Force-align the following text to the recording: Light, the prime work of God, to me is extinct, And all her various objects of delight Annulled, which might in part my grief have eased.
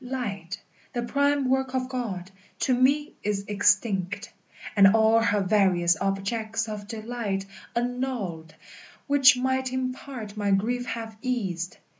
Light, 0.03 0.59
the 0.93 1.03
prime 1.03 1.47
work 1.47 1.75
of 1.75 1.87
God, 1.87 2.31
to 2.61 2.73
me 2.73 3.13
is 3.21 3.45
extinct, 3.47 4.33
And 4.75 4.95
all 4.95 5.19
her 5.21 5.41
various 5.41 5.95
objects 6.01 6.67
of 6.67 6.87
delight 6.87 7.45
Annulled, 7.75 8.55
which 9.05 9.37
might 9.37 9.71
in 9.71 9.91
part 9.93 10.35
my 10.35 10.49
grief 10.49 10.87
have 10.87 11.15
eased. 11.21 11.77